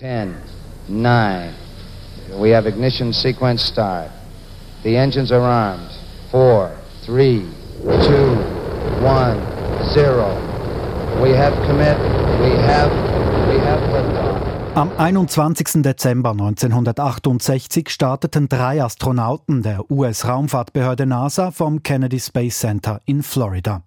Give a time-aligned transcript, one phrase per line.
[0.00, 0.32] 10,
[0.88, 1.54] 9.
[2.38, 4.10] We have ignition sequence start.
[4.84, 5.90] The engines are armed.
[6.30, 6.70] 4,
[7.04, 7.42] 3,
[7.82, 7.88] 2,
[9.02, 9.36] 1,
[9.92, 11.20] 0.
[11.20, 11.98] We have commit.
[12.38, 12.92] We have,
[13.48, 14.76] we have liftoff.
[14.76, 15.82] Am 21.
[15.82, 23.82] Dezember 1968 starteten drei Astronauten der US-Raumfahrtbehörde NASA vom Kennedy Space Center in Florida.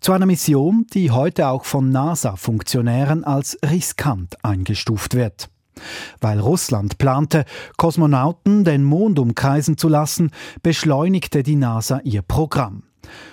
[0.00, 5.48] Zu einer Mission, die heute auch von NASA-Funktionären als riskant eingestuft wird.
[6.20, 7.44] Weil Russland plante,
[7.76, 10.30] Kosmonauten den Mond umkreisen zu lassen,
[10.62, 12.84] beschleunigte die NASA ihr Programm.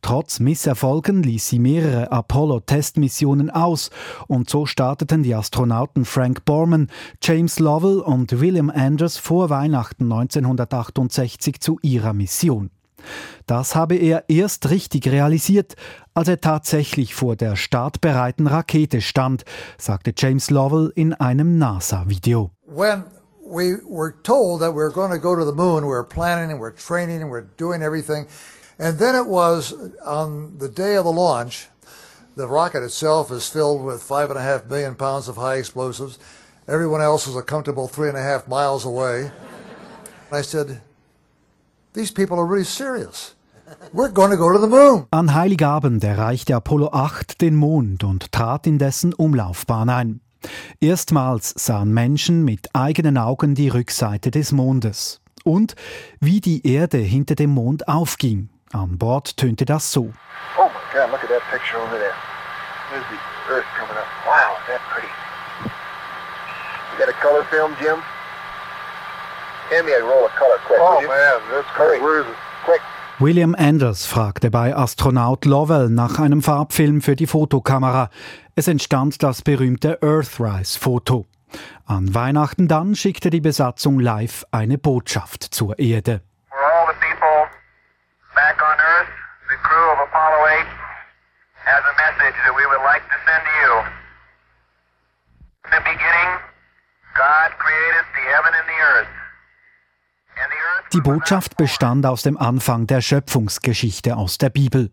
[0.00, 3.90] Trotz Misserfolgen ließ sie mehrere Apollo-Testmissionen aus
[4.26, 6.88] und so starteten die Astronauten Frank Borman,
[7.22, 12.70] James Lovell und William Anders vor Weihnachten 1968 zu ihrer Mission.
[13.46, 15.74] Das habe er erst richtig realisiert,
[16.14, 19.44] als er tatsächlich vor der startbereiten Rakete stand,
[19.78, 22.50] sagte James Lovell in einem NASA-Video.
[22.66, 23.04] When
[23.44, 26.50] we were told that we were going to go to the moon, we were planning
[26.50, 28.26] and we we're training and we we're doing everything.
[28.78, 31.68] And then it was on the day of the launch,
[32.34, 36.18] the rocket itself is filled with five and a half million pounds of high explosives.
[36.66, 39.30] Everyone else is a comfortable three and a half miles away.
[40.30, 40.80] I said,
[41.94, 43.34] these people are really serious.
[43.92, 45.06] We're going to go to the moon.
[45.10, 50.20] An Heiligabend erreichte Apollo 8 den Mond und trat in dessen Umlaufbahn ein.
[50.80, 55.74] Erstmals sahen Menschen mit eigenen Augen die Rückseite des Mondes und
[56.20, 58.48] wie die Erde hinter dem Mond aufging.
[58.72, 60.12] An Bord tönte das so.
[60.58, 62.14] Oh my God, look at that picture over there.
[62.90, 64.08] There's the Earth coming up.
[64.26, 65.08] Wow, is that pretty.
[66.92, 68.02] You got a color film, Jim?
[69.72, 70.80] Hand me a roll of color quick.
[70.80, 72.02] Oh man, that's great.
[72.02, 72.36] Where is it?
[72.64, 72.82] Quick.
[73.20, 78.10] William Anders fragte bei Astronaut Lovell nach einem Farbfilm für die Fotokamera.
[78.54, 81.24] Es entstand das berühmte Earthrise-Foto.
[81.86, 86.20] An Weihnachten dann schickte die Besatzung live eine Botschaft zur Erde.
[86.50, 87.48] For all the people
[88.34, 89.08] back on Earth,
[89.48, 90.66] the crew of Apollo 8
[91.64, 93.72] has a message that we would like to send to you.
[95.64, 96.30] In the beginning,
[97.16, 99.12] God created the heaven and the earth.
[100.40, 104.90] And the earth Die Botschaft bestand aus dem Anfang der Schöpfungsgeschichte aus der Bibel.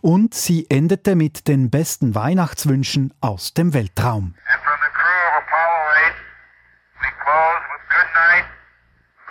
[0.00, 4.34] Und sie endete mit den besten Weihnachtswünschen aus dem Weltraum.
[4.46, 6.14] And from the crew of Apollo 8,
[7.02, 8.46] we close with good night,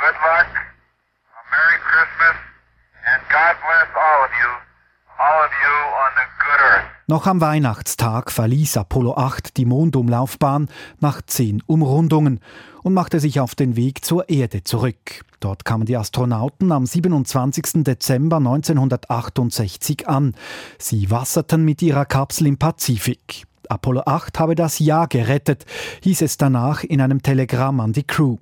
[0.04, 2.36] good luck, a Merry Christmas,
[3.08, 4.52] and God bless all of you,
[5.16, 7.01] all of you on the good earth.
[7.12, 10.70] Noch am Weihnachtstag verließ Apollo 8 die Mondumlaufbahn
[11.02, 12.40] nach zehn Umrundungen
[12.84, 15.26] und machte sich auf den Weg zur Erde zurück.
[15.42, 17.84] Dort kamen die Astronauten am 27.
[17.84, 20.36] Dezember 1968 an.
[20.80, 23.44] Sie wasserten mit ihrer Kapsel im Pazifik.
[23.68, 25.66] Apollo 8 habe das Jahr gerettet,
[26.04, 28.38] hieß es danach in einem Telegramm an die Crew.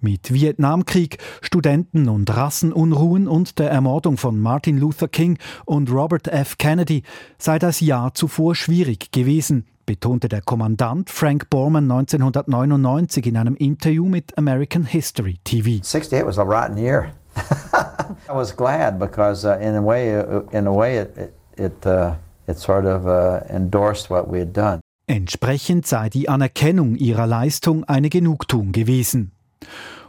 [0.00, 6.58] Mit Vietnamkrieg, Studenten- und Rassenunruhen und der Ermordung von Martin Luther King und Robert F.
[6.58, 7.02] Kennedy
[7.38, 14.06] sei das Jahr zuvor schwierig gewesen, betonte der Kommandant Frank Borman 1999 in einem Interview
[14.06, 15.82] mit American History TV.
[15.82, 17.12] 68 was a rotten year.
[18.28, 21.86] I was glad because, uh, in a way, uh, in a way, it it it,
[21.86, 22.14] uh,
[22.46, 24.80] it sort of uh, endorsed what we had done.
[25.06, 29.32] Entsprechend sei die Anerkennung ihrer Leistung eine Genugtuung gewesen.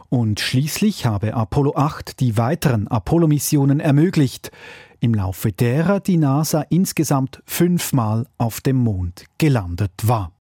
[0.08, 4.50] Und schließlich habe Apollo 8 die weiteren Apollo-Missionen ermöglicht,
[4.98, 10.32] im Laufe derer die NASA insgesamt fünfmal auf dem Mond gelandet war.